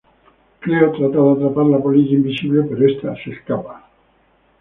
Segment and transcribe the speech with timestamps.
[0.61, 3.87] Cleo trata de atrapar la polilla invisible pero esta se escapa.